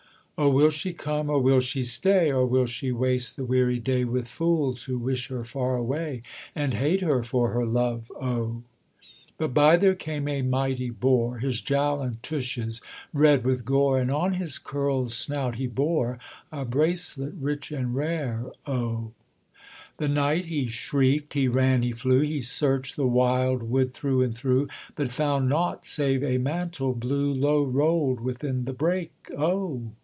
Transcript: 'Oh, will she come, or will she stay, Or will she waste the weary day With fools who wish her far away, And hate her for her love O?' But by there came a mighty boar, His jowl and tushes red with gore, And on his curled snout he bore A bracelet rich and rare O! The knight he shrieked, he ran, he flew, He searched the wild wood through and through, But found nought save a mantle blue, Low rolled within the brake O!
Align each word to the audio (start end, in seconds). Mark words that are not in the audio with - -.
'Oh, 0.43 0.49
will 0.49 0.71
she 0.71 0.91
come, 0.93 1.29
or 1.29 1.37
will 1.39 1.59
she 1.59 1.83
stay, 1.83 2.31
Or 2.31 2.47
will 2.47 2.65
she 2.65 2.91
waste 2.91 3.35
the 3.35 3.45
weary 3.45 3.77
day 3.77 4.05
With 4.05 4.27
fools 4.27 4.85
who 4.85 4.97
wish 4.97 5.27
her 5.27 5.43
far 5.43 5.75
away, 5.75 6.23
And 6.55 6.73
hate 6.73 7.01
her 7.01 7.21
for 7.23 7.51
her 7.51 7.63
love 7.63 8.11
O?' 8.15 8.63
But 9.37 9.53
by 9.53 9.77
there 9.77 9.93
came 9.93 10.27
a 10.27 10.41
mighty 10.41 10.89
boar, 10.89 11.37
His 11.37 11.61
jowl 11.61 12.01
and 12.01 12.23
tushes 12.23 12.81
red 13.13 13.43
with 13.43 13.63
gore, 13.65 13.99
And 13.99 14.09
on 14.09 14.33
his 14.33 14.57
curled 14.57 15.11
snout 15.11 15.57
he 15.57 15.67
bore 15.67 16.17
A 16.51 16.65
bracelet 16.65 17.35
rich 17.39 17.69
and 17.71 17.93
rare 17.93 18.47
O! 18.65 19.11
The 19.97 20.07
knight 20.07 20.45
he 20.45 20.65
shrieked, 20.65 21.35
he 21.35 21.47
ran, 21.47 21.83
he 21.83 21.91
flew, 21.91 22.21
He 22.21 22.41
searched 22.41 22.95
the 22.95 23.05
wild 23.05 23.61
wood 23.61 23.93
through 23.93 24.23
and 24.23 24.35
through, 24.35 24.69
But 24.95 25.11
found 25.11 25.49
nought 25.49 25.85
save 25.85 26.23
a 26.23 26.39
mantle 26.39 26.95
blue, 26.95 27.31
Low 27.31 27.63
rolled 27.63 28.21
within 28.21 28.65
the 28.65 28.73
brake 28.73 29.13
O! 29.37 29.91